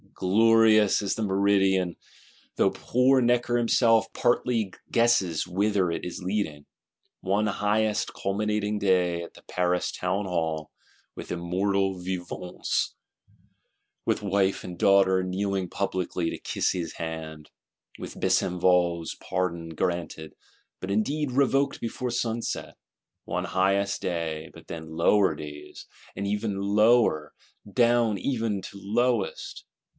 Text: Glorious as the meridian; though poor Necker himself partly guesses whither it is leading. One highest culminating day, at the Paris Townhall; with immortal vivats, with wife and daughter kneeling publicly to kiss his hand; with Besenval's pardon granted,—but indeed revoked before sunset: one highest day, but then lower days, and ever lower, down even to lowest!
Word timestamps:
Glorious 0.15 1.01
as 1.01 1.15
the 1.15 1.23
meridian; 1.23 1.95
though 2.55 2.69
poor 2.71 3.21
Necker 3.21 3.57
himself 3.57 4.11
partly 4.13 4.71
guesses 4.91 5.47
whither 5.47 5.91
it 5.91 6.05
is 6.05 6.21
leading. 6.23 6.65
One 7.21 7.47
highest 7.47 8.13
culminating 8.13 8.77
day, 8.79 9.23
at 9.23 9.33
the 9.33 9.43
Paris 9.43 9.91
Townhall; 9.91 10.71
with 11.15 11.31
immortal 11.31 11.99
vivats, 11.99 12.93
with 14.05 14.21
wife 14.23 14.63
and 14.63 14.77
daughter 14.77 15.23
kneeling 15.23 15.69
publicly 15.69 16.29
to 16.29 16.37
kiss 16.39 16.71
his 16.71 16.93
hand; 16.93 17.49
with 17.97 18.19
Besenval's 18.19 19.15
pardon 19.15 19.69
granted,—but 19.69 20.91
indeed 20.91 21.31
revoked 21.31 21.79
before 21.79 22.11
sunset: 22.11 22.75
one 23.25 23.45
highest 23.45 24.01
day, 24.01 24.49
but 24.53 24.67
then 24.67 24.95
lower 24.95 25.35
days, 25.35 25.87
and 26.15 26.27
ever 26.27 26.47
lower, 26.47 27.33
down 27.71 28.17
even 28.19 28.61
to 28.63 28.77
lowest! 28.79 29.65